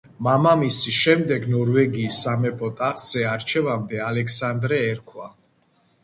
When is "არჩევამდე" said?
3.33-4.01